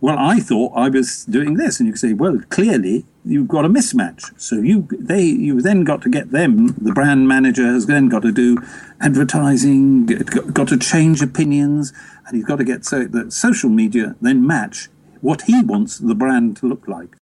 [0.00, 3.68] well, I thought I was doing this, and you say, well, clearly you've got a
[3.68, 4.38] mismatch.
[4.40, 6.74] So you they you then got to get them.
[6.76, 8.58] The brand manager has then got to do
[9.00, 11.92] advertising, got to change opinions,
[12.26, 14.88] and you've got to get so that social media then match
[15.22, 17.16] what he wants the brand to look like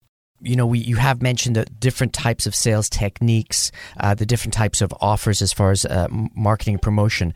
[0.41, 4.53] you know, we you have mentioned the different types of sales techniques, uh, the different
[4.53, 7.33] types of offers as far as uh, marketing promotion,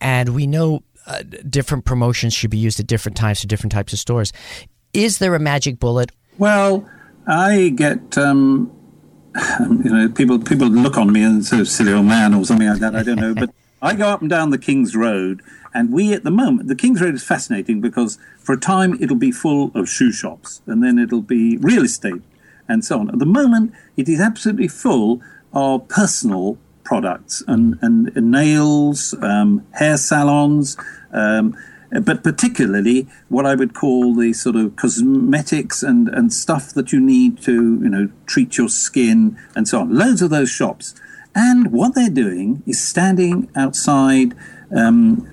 [0.00, 3.92] and we know uh, different promotions should be used at different times for different types
[3.92, 4.32] of stores.
[4.92, 6.12] Is there a magic bullet?
[6.38, 6.88] Well,
[7.26, 8.16] I get.
[8.16, 8.70] Um,
[9.60, 12.78] you know, people people look on me and say, "Silly old man" or something like
[12.78, 12.94] that.
[12.94, 13.50] I don't know, but
[13.84, 15.42] I go up and down the King's Road,
[15.74, 19.14] and we at the moment, the King's Road is fascinating because for a time it'll
[19.14, 22.22] be full of shoe shops, and then it'll be real estate,
[22.66, 23.10] and so on.
[23.10, 25.20] At the moment, it is absolutely full
[25.52, 30.78] of personal products and, and, and nails, um, hair salons,
[31.12, 31.54] um,
[32.02, 37.00] but particularly what I would call the sort of cosmetics and, and stuff that you
[37.00, 39.94] need to, you know, treat your skin and so on.
[39.94, 40.94] Loads of those shops.
[41.34, 44.34] And what they're doing is standing outside
[44.74, 45.28] um,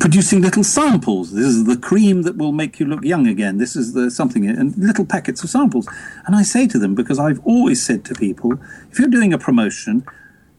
[0.00, 1.32] producing little samples.
[1.32, 3.58] This is the cream that will make you look young again.
[3.58, 5.88] This is the something, and little packets of samples.
[6.26, 8.58] And I say to them, because I've always said to people,
[8.90, 10.04] if you're doing a promotion,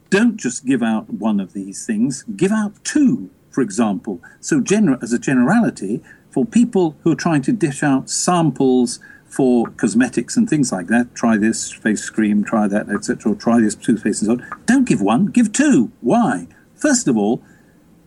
[0.10, 4.22] don't just give out one of these things, give out two, for example.
[4.40, 9.00] So, gener- as a generality, for people who are trying to dish out samples
[9.38, 13.62] for cosmetics and things like that, try this face cream, try that, etc., Or try
[13.62, 15.92] this toothpaste and so on, don't give one, give two.
[16.02, 16.48] Why?
[16.74, 17.44] First of all,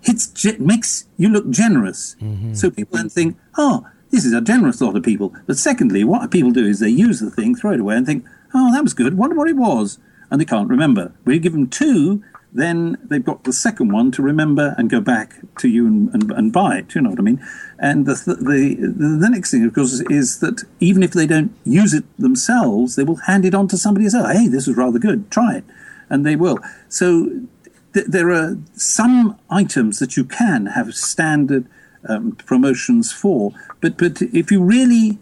[0.02, 2.16] it makes you look generous.
[2.20, 2.54] Mm-hmm.
[2.54, 5.32] So people then think, oh, this is a generous lot of people.
[5.46, 8.24] But secondly, what people do is they use the thing, throw it away, and think,
[8.52, 9.16] oh, that was good.
[9.16, 10.00] Wonder what it was,
[10.32, 11.12] and they can't remember.
[11.22, 15.00] When you give them two, then they've got the second one to remember and go
[15.00, 16.88] back to you and, and, and buy it.
[16.88, 17.46] Do You know what I mean?
[17.82, 18.76] And the, the,
[19.18, 23.04] the next thing, of course, is that even if they don't use it themselves, they
[23.04, 25.64] will hand it on to somebody and say, hey, this is rather good, try it.
[26.10, 26.58] And they will.
[26.90, 27.30] So
[27.94, 31.66] th- there are some items that you can have standard
[32.06, 33.52] um, promotions for.
[33.80, 35.18] But, but if you really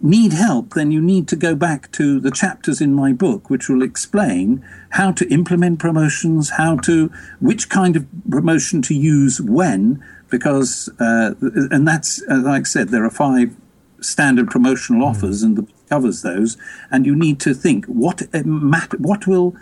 [0.00, 3.68] need help, then you need to go back to the chapters in my book, which
[3.68, 10.02] will explain how to implement promotions, how to, which kind of promotion to use when,
[10.32, 11.34] because uh,
[11.70, 13.54] and that's like I said, there are five
[14.00, 15.10] standard promotional hmm.
[15.10, 16.56] offers, and the covers those.
[16.90, 19.54] And you need to think what uh, what will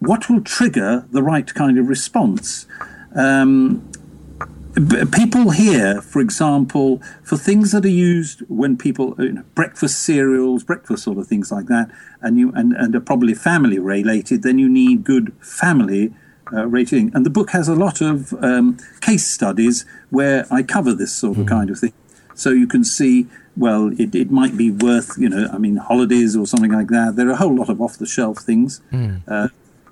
[0.00, 2.66] what will trigger the right kind of response.
[3.14, 3.88] Um,
[5.12, 10.64] people here, for example, for things that are used when people you know, breakfast cereals,
[10.64, 11.90] breakfast sort of things like that,
[12.22, 16.12] and you and, and are probably family related, then you need good family
[16.52, 17.10] uh, rating.
[17.14, 21.38] And the book has a lot of um, case studies where I cover this sort
[21.38, 21.48] of mm.
[21.48, 21.92] kind of thing.
[22.34, 26.36] So you can see, well, it, it might be worth, you know, I mean, holidays
[26.36, 27.16] or something like that.
[27.16, 28.80] There are a whole lot of off the shelf things.
[28.92, 29.22] Mm.
[29.28, 29.48] Uh,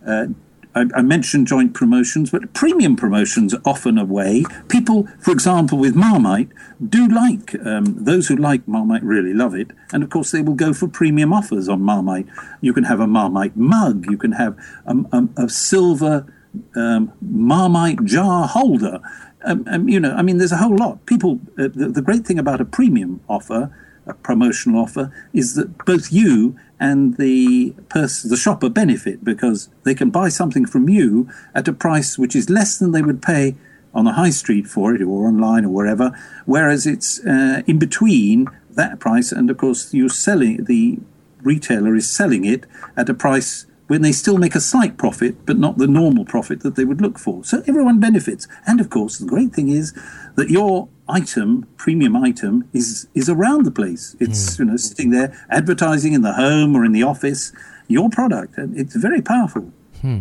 [0.06, 0.26] uh,
[0.74, 4.44] I, I, mentioned joint promotions, but premium promotions are often a way.
[4.68, 6.48] People, for example, with Marmite,
[6.88, 9.72] do like, um, those who like Marmite really love it.
[9.92, 12.28] And of course, they will go for premium offers on Marmite.
[12.60, 16.32] You can have a Marmite mug, you can have a, a, a silver
[16.74, 19.00] um, Marmite jar holder.
[19.44, 21.04] Um, um, you know, I mean, there's a whole lot.
[21.06, 23.74] People, uh, the, the, great thing about a premium offer,
[24.06, 29.94] a promotional offer, is that both you and the person, the shopper, benefit because they
[29.94, 33.54] can buy something from you at a price which is less than they would pay
[33.94, 36.12] on the high street for it or online or wherever.
[36.44, 40.98] Whereas it's uh, in between that price, and of course, you're selling the
[41.42, 45.58] retailer is selling it at a price when they still make a slight profit, but
[45.58, 47.42] not the normal profit that they would look for.
[47.42, 48.46] So everyone benefits.
[48.64, 49.92] And of course, the great thing is
[50.36, 54.14] that your item, premium item, is is around the place.
[54.20, 54.58] It's mm.
[54.60, 57.52] you know sitting there advertising in the home or in the office.
[57.88, 59.72] Your product, and it's very powerful.
[60.02, 60.20] Hmm.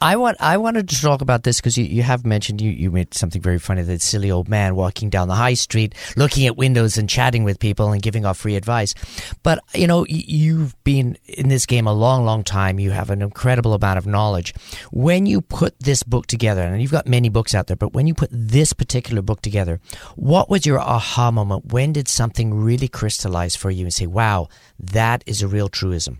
[0.00, 2.90] I want I wanted to talk about this because you, you have mentioned you, you
[2.90, 6.56] made something very funny that silly old man walking down the high street looking at
[6.56, 8.94] windows and chatting with people and giving off free advice.
[9.42, 12.78] But you know you've been in this game a long long time.
[12.78, 14.52] You have an incredible amount of knowledge.
[14.92, 18.06] When you put this book together, and you've got many books out there, but when
[18.06, 19.80] you put this particular book together,
[20.14, 21.72] what was your aha moment?
[21.72, 26.18] When did something really crystallize for you and say, "Wow, that is a real truism"?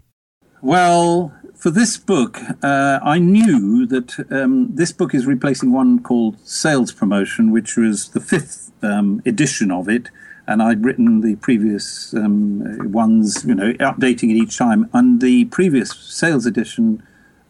[0.63, 6.37] Well, for this book, uh, I knew that um, this book is replacing one called
[6.47, 10.11] Sales Promotion, which was the fifth um, edition of it.
[10.47, 14.89] And I'd written the previous um, ones, you know, updating it each time.
[14.93, 17.03] And the previous sales edition,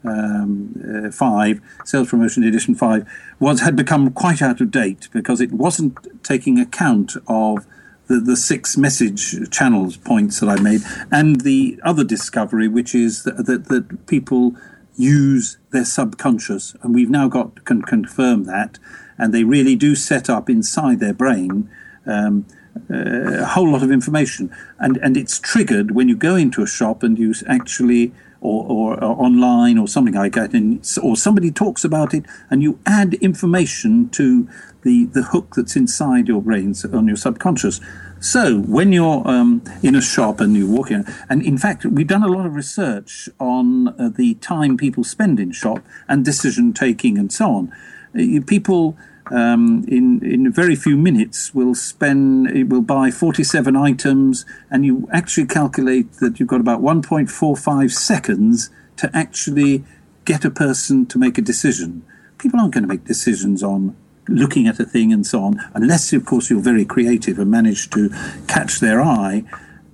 [0.05, 3.07] um, uh, five, sales promotion edition five,
[3.39, 7.67] was had become quite out of date because it wasn't taking account of
[8.09, 13.25] the, the six message channels points that I made, and the other discovery, which is
[13.25, 14.57] that, that, that people
[14.97, 18.79] use their subconscious, and we've now got can confirm that,
[19.19, 21.71] and they really do set up inside their brain
[22.07, 22.47] um,
[22.91, 26.67] uh, a whole lot of information, and and it's triggered when you go into a
[26.67, 28.13] shop and you actually.
[28.43, 32.63] Or, or, or, online or something like that, and or somebody talks about it, and
[32.63, 34.47] you add information to
[34.87, 37.81] the, the hook that's inside your brains on your subconscious.
[38.21, 42.07] So when you're um, in a shop and you walk in, and in fact, we've
[42.07, 46.73] done a lot of research on uh, the time people spend in shop and decision
[46.73, 47.73] taking and so on.
[48.15, 48.97] Uh, people
[49.33, 55.49] um, in in very few minutes will spend will buy 47 items, and you actually
[55.49, 59.85] calculate that you've got about 1.45 seconds to actually
[60.25, 62.05] get a person to make a decision.
[62.39, 63.97] People aren't going to make decisions on
[64.29, 67.91] looking at a thing and so on, unless, of course, you're very creative and manage
[67.91, 68.11] to
[68.49, 69.45] catch their eye.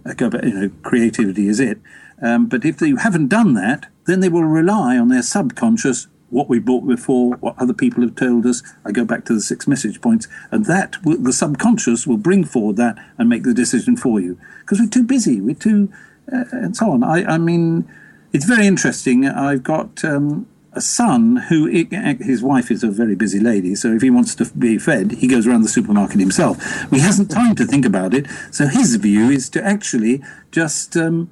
[0.05, 1.79] Uh, you know, creativity is it.
[2.21, 6.49] Um, but if you haven't done that, then they will rely on their subconscious, what
[6.49, 8.63] we bought before, what other people have told us.
[8.85, 12.77] I go back to the six message points, and that the subconscious will bring forward
[12.77, 15.93] that and make the decision for you because we're too busy, we're too,
[16.33, 17.03] uh, and so on.
[17.05, 17.89] I, I mean,
[18.33, 19.27] it's very interesting.
[19.27, 24.03] I've got um, a son who his wife is a very busy lady, so if
[24.03, 26.57] he wants to be fed, he goes around the supermarket himself.
[26.91, 31.31] He hasn't time to think about it, so his view is to actually just um,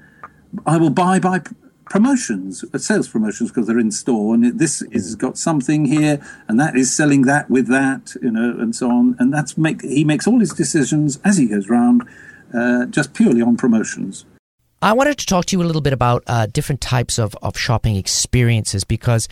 [0.67, 1.41] I will buy by
[1.87, 6.59] promotions, uh, sales promotions because they're in store, and this has got something here, and
[6.61, 10.05] that is selling that with that, you know, and so on, and that's make he
[10.05, 12.03] makes all his decisions as he goes round,
[12.55, 14.25] uh, just purely on promotions.
[14.83, 17.57] I wanted to talk to you a little bit about uh, different types of, of
[17.57, 19.29] shopping experiences because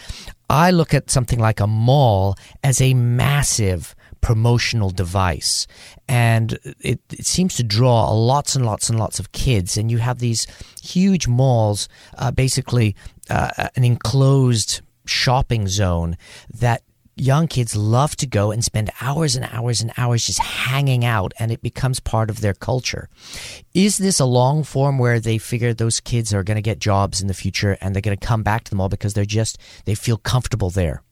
[0.50, 5.66] I look at something like a mall as a massive promotional device.
[6.06, 9.78] And it, it seems to draw lots and lots and lots of kids.
[9.78, 10.46] And you have these
[10.82, 11.88] huge malls,
[12.18, 12.94] uh, basically
[13.30, 16.18] uh, an enclosed shopping zone
[16.52, 16.82] that
[17.20, 21.32] young kids love to go and spend hours and hours and hours just hanging out
[21.38, 23.08] and it becomes part of their culture.
[23.74, 27.20] Is this a long form where they figure those kids are going to get jobs
[27.20, 29.58] in the future and they're going to come back to the mall because they're just,
[29.84, 31.02] they feel comfortable there?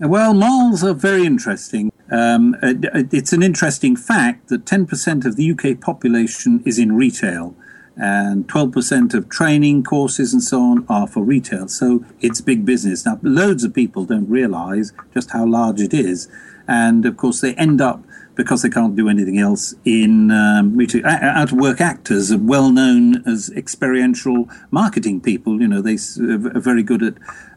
[0.00, 1.90] Well, malls are very interesting.
[2.10, 7.54] Um, it's an interesting fact that 10% of the UK population is in retail
[7.98, 11.66] and 12% of training courses and so on are for retail.
[11.66, 13.04] So it's big business.
[13.04, 16.28] Now, loads of people don't realize just how large it is.
[16.68, 18.04] And of course, they end up,
[18.36, 23.50] because they can't do anything else, in um, out of work actors well known as
[23.56, 25.60] experiential marketing people.
[25.60, 27.14] You know, they are very good at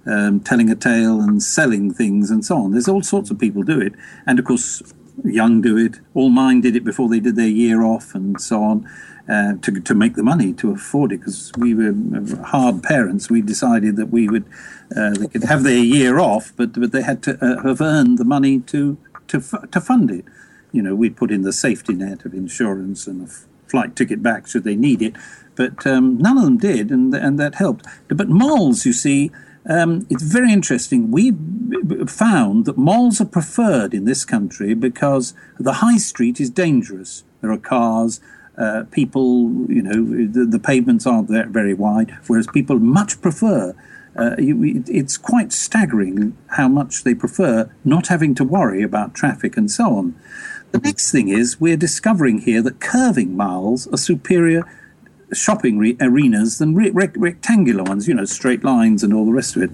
[0.08, 2.72] um, telling a tale and selling things and so on.
[2.72, 3.94] There's all sorts of people do it.
[4.26, 4.82] And of course,
[5.24, 6.00] young do it.
[6.16, 8.90] All mine did it before they did their year off and so on.
[9.30, 11.94] Uh, to, to make the money to afford it because we were
[12.44, 13.30] hard parents.
[13.30, 14.46] We decided that we would
[14.98, 18.18] uh, they could have their year off, but but they had to uh, have earned
[18.18, 18.98] the money to
[19.28, 20.26] to to fund it.
[20.72, 23.32] You know, we put in the safety net of insurance and a
[23.70, 25.16] flight ticket back should they need it,
[25.56, 27.86] but um, none of them did, and and that helped.
[28.08, 29.32] But malls, you see.
[29.70, 31.12] Um, it's very interesting.
[31.12, 31.34] We
[32.08, 37.24] found that malls are preferred in this country because the high street is dangerous.
[37.42, 38.20] There are cars,
[38.62, 43.76] uh, people, you know, the, the, pavements aren't very wide, whereas people much prefer.
[44.16, 49.58] Uh, you, it's quite staggering how much they prefer not having to worry about traffic
[49.58, 50.16] and so on.
[50.74, 54.64] The next thing is we're discovering here that curving malls are superior
[55.34, 59.34] shopping re- arenas than re- rect- rectangular ones, you know, straight lines and all the
[59.34, 59.72] rest of it.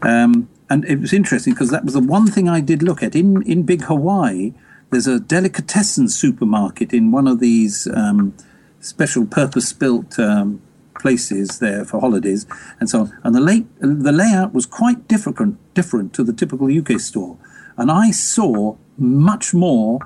[0.00, 3.14] Um, and it was interesting because that was the one thing I did look at
[3.14, 4.54] in, in Big Hawaii
[4.92, 8.34] there's a delicatessen supermarket in one of these um,
[8.80, 10.60] special purpose built um,
[11.00, 12.46] places there for holidays
[12.78, 13.18] and so on.
[13.24, 17.38] And the, late, the layout was quite different, different to the typical UK store.
[17.78, 19.98] And I saw much more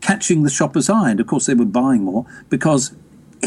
[0.00, 1.12] catching the shopper's eye.
[1.12, 2.94] And of course, they were buying more because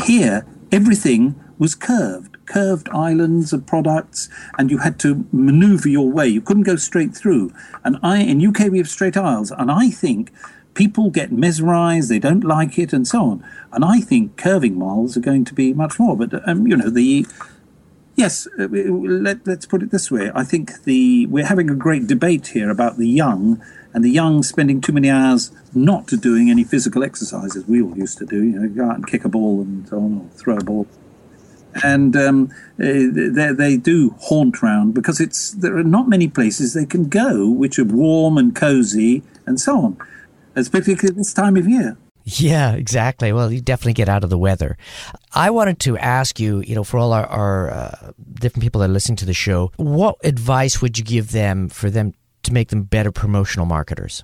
[0.05, 6.27] here everything was curved, curved islands of products, and you had to maneuver your way.
[6.27, 7.53] You couldn't go straight through.
[7.83, 10.31] And I, in UK, we have straight aisles, and I think
[10.75, 13.43] people get mesmerized, they don't like it, and so on.
[13.71, 16.15] And I think curving miles are going to be much more.
[16.15, 17.25] But um, you know, the
[18.15, 22.05] yes, uh, let, us put it this way: I think the we're having a great
[22.05, 23.63] debate here about the young
[23.93, 28.17] and the young spending too many hours not doing any physical exercises we all used
[28.19, 28.43] to do.
[28.43, 30.87] You know, go out and kick a ball and so on, or throw a ball.
[31.83, 36.73] And um, uh, they, they do haunt round because it's there are not many places
[36.73, 39.97] they can go which are warm and cozy and so on
[40.55, 41.97] especially at this time of year.
[42.25, 43.31] Yeah, exactly.
[43.31, 44.77] Well, you definitely get out of the weather.
[45.33, 48.89] I wanted to ask you, you know, for all our, our uh, different people that
[48.89, 52.69] are listening to the show, what advice would you give them for them to make
[52.69, 54.23] them better promotional marketers?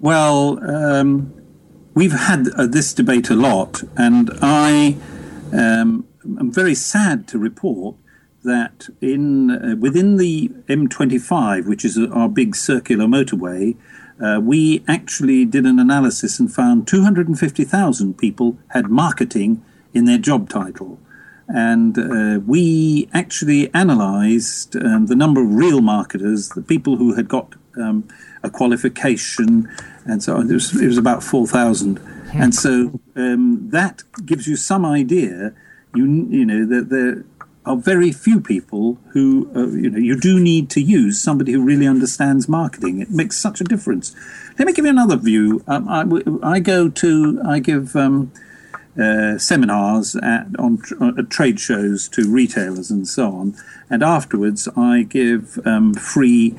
[0.00, 1.34] Well, um,
[1.94, 4.96] we've had uh, this debate a lot, and I
[5.52, 7.96] um, am very sad to report
[8.44, 13.76] that in uh, within the M25, which is our big circular motorway,
[14.22, 20.48] uh, we actually did an analysis and found 250,000 people had marketing in their job
[20.48, 20.98] title.
[21.48, 27.28] And uh, we actually analyzed um, the number of real marketers, the people who had
[27.28, 28.08] got um,
[28.42, 29.68] a qualification,
[30.04, 30.50] and so on.
[30.50, 32.00] It was, it was about 4,000.
[32.34, 35.52] And so um, that gives you some idea.
[35.94, 37.24] You, you know, that the,
[37.64, 41.62] are very few people who, uh, you know, you do need to use somebody who
[41.62, 43.00] really understands marketing.
[43.00, 44.14] It makes such a difference.
[44.58, 45.62] Let me give you another view.
[45.68, 46.04] Um, I,
[46.42, 48.32] I, go to, I give um,
[49.00, 53.54] uh, seminars at, on uh, trade shows to retailers and so on.
[53.88, 56.56] And afterwards, I give um, free,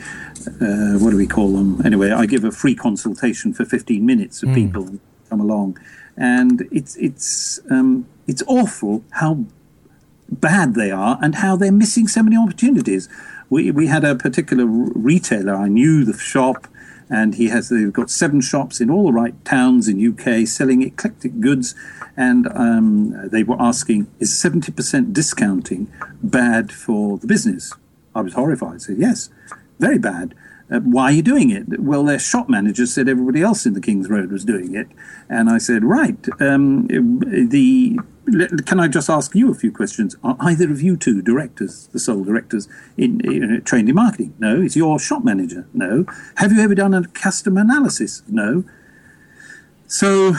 [0.47, 1.86] uh, what do we call them?
[1.86, 4.56] Anyway, I give a free consultation for 15 minutes of mm.
[4.56, 4.99] people
[5.30, 5.78] come along.
[6.16, 9.45] And it's, it's, um, it's awful how
[10.40, 13.10] bad they are and how they're missing so many opportunities.
[13.50, 16.68] We, we had a particular retailer, I knew the shop,
[17.10, 20.82] and he has they've got seven shops in all the right towns in UK selling
[20.82, 21.76] eclectic goods,
[22.18, 27.74] and um, they were asking, is 70% discounting bad for the business?
[28.16, 28.76] I was horrified.
[28.76, 29.30] I said, yes,
[29.80, 30.34] very bad.
[30.72, 31.80] Uh, why are you doing it?
[31.80, 34.88] Well, their shop manager said everybody else in the King's Road was doing it.
[35.30, 38.00] And I said, right, um, the
[38.66, 40.16] can I just ask you a few questions?
[40.24, 42.68] Are either of you two directors, the sole directors,
[42.98, 44.34] in, in, uh, trained in marketing?
[44.40, 44.62] No.
[44.62, 45.68] Is your shop manager?
[45.74, 46.06] No.
[46.38, 48.24] Have you ever done a customer analysis?
[48.28, 48.64] No.
[49.88, 50.36] So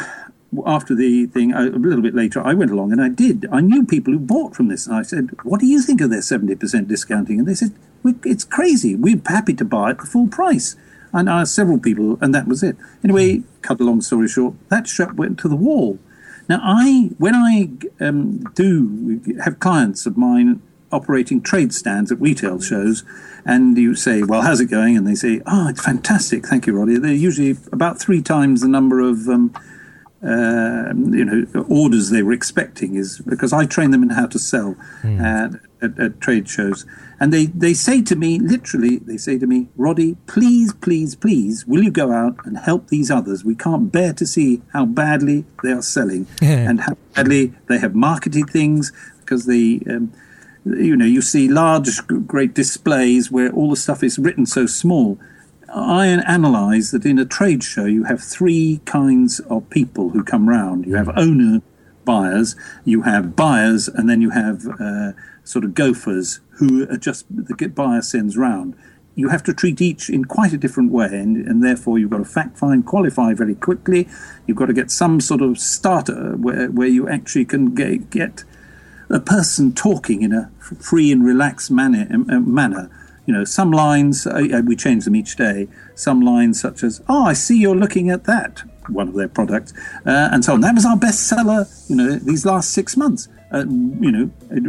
[0.66, 3.46] after the thing, a little bit later, I went along and I did.
[3.52, 4.86] I knew people who bought from this.
[4.86, 7.38] And I said, What do you think of their 70% discounting?
[7.38, 7.72] And they said,
[8.24, 8.94] It's crazy.
[8.94, 10.76] We're happy to buy at the full price.
[11.12, 12.76] And I asked several people, and that was it.
[13.04, 15.98] Anyway, cut a long story short, that shop went to the wall.
[16.48, 17.70] Now, I when I
[18.00, 23.04] um, do have clients of mine operating trade stands at retail shows,
[23.44, 26.78] and you say, "Well, how's it going?" and they say, "Oh, it's fantastic, thank you,
[26.78, 29.54] Roddy." They're usually about three times the number of um,
[30.24, 34.38] uh, you know orders they were expecting is because I train them in how to
[34.38, 35.20] sell mm.
[35.20, 36.86] at, at, at, trade shows,
[37.20, 41.66] and they they say to me literally they say to me, Roddy, please, please, please,
[41.66, 43.44] will you go out and help these others?
[43.44, 47.94] We can't bear to see how badly they are selling and how badly they have
[47.94, 49.80] marketed things because they.
[49.88, 50.12] Um,
[50.66, 55.18] you know, you see large, great displays where all the stuff is written so small
[55.74, 60.48] I analyse that in a trade show you have three kinds of people who come
[60.48, 60.86] round.
[60.86, 61.18] You have hmm.
[61.18, 61.62] owner
[62.04, 62.54] buyers,
[62.84, 65.12] you have buyers, and then you have uh,
[65.42, 68.76] sort of gophers who are just the buyer sends round.
[69.16, 72.18] You have to treat each in quite a different way, and, and therefore you've got
[72.18, 74.08] to fact find, qualify very quickly.
[74.46, 78.44] You've got to get some sort of starter where, where you actually can get, get
[79.08, 82.90] a person talking in a free and relaxed manner, uh, manner
[83.26, 87.02] you know, some lines, uh, uh, we change them each day, some lines such as,
[87.08, 89.72] oh, I see you're looking at that, one of their products,
[90.06, 90.60] uh, and so on.
[90.60, 93.28] That was our bestseller, you know, these last six months.
[93.52, 94.24] Uh, you know,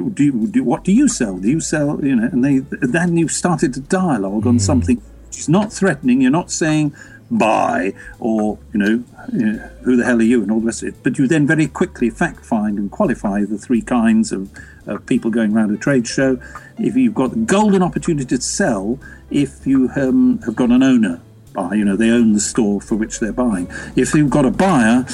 [0.09, 1.37] do, you, do, what do you sell?
[1.37, 4.49] Do you sell, you know, and they, then you started to dialogue mm.
[4.49, 6.21] on something which is not threatening.
[6.21, 6.95] You're not saying,
[7.31, 9.03] buy or you know,
[9.33, 10.95] you know, who the hell are you and all the rest of it.
[11.03, 14.49] But you then very quickly fact find and qualify the three kinds of,
[14.85, 16.39] of people going around a trade show.
[16.77, 18.99] If you've got the golden opportunity to sell
[19.29, 21.21] if you um, have got an owner
[21.53, 23.67] buy you know they own the store for which they're buying.
[23.95, 25.05] If you've got a buyer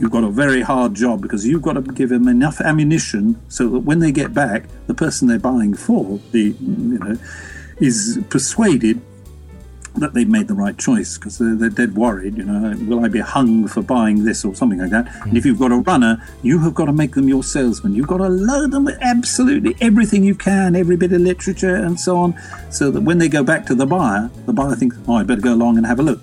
[0.00, 3.68] you've got a very hard job because you've got to give them enough ammunition so
[3.68, 7.16] that when they get back the person they're buying for the you know
[7.78, 9.00] is persuaded
[9.96, 12.36] that they've made the right choice because they're, they're, dead worried.
[12.36, 15.06] You know, will I be hung for buying this or something like that?
[15.06, 15.26] Mm.
[15.26, 17.94] And if you've got a runner, you have got to make them your salesman.
[17.94, 21.98] You've got to load them with absolutely everything you can, every bit of literature and
[21.98, 22.34] so on,
[22.70, 25.40] so that when they go back to the buyer, the buyer thinks, "Oh, I better
[25.40, 26.20] go along and have a look."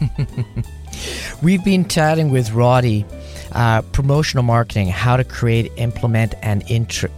[1.42, 3.04] We've been chatting with Roddy.
[3.52, 6.64] Uh, promotional marketing, how to create, implement, and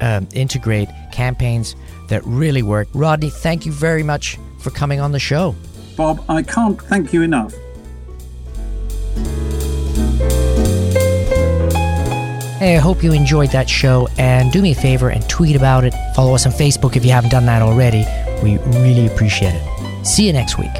[0.03, 1.75] uh, integrate campaigns
[2.09, 2.89] that really work.
[2.93, 5.55] Rodney, thank you very much for coming on the show.
[5.97, 7.55] Bob, I can't thank you enough.
[12.59, 15.85] Hey, I hope you enjoyed that show and do me a favor and tweet about
[15.85, 15.95] it.
[16.15, 18.05] Follow us on Facebook if you haven't done that already.
[18.43, 20.07] We really appreciate it.
[20.07, 20.73] See you next week.